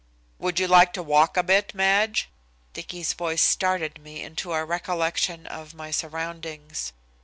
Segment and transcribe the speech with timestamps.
[0.39, 2.27] "Would you like to walk a bit, Madge?"
[2.73, 6.91] Dicky's voice started me into a recollection of my surroundings.